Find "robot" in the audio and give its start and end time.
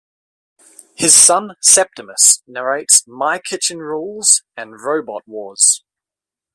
4.81-5.21